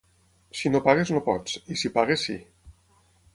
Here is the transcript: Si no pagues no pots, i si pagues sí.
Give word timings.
Si 0.59 0.71
no 0.75 0.81
pagues 0.87 1.11
no 1.15 1.21
pots, 1.27 1.59
i 1.75 1.79
si 1.83 1.93
pagues 1.99 2.25
sí. 2.31 2.39